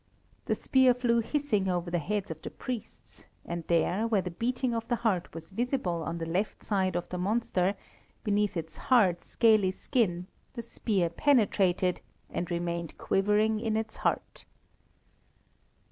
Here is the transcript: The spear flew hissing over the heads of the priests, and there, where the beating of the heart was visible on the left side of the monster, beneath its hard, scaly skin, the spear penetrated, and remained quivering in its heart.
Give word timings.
The 0.45 0.55
spear 0.55 0.95
flew 0.95 1.19
hissing 1.19 1.69
over 1.69 1.91
the 1.91 1.99
heads 1.99 2.31
of 2.31 2.41
the 2.41 2.49
priests, 2.49 3.27
and 3.45 3.63
there, 3.67 4.07
where 4.07 4.23
the 4.23 4.31
beating 4.31 4.73
of 4.73 4.87
the 4.87 4.95
heart 4.95 5.31
was 5.35 5.51
visible 5.51 6.01
on 6.01 6.17
the 6.17 6.25
left 6.25 6.63
side 6.63 6.95
of 6.95 7.07
the 7.09 7.19
monster, 7.19 7.75
beneath 8.23 8.57
its 8.57 8.77
hard, 8.89 9.21
scaly 9.21 9.69
skin, 9.69 10.25
the 10.53 10.63
spear 10.63 11.07
penetrated, 11.11 12.01
and 12.31 12.49
remained 12.49 12.97
quivering 12.97 13.59
in 13.59 13.77
its 13.77 13.97
heart. 13.97 14.45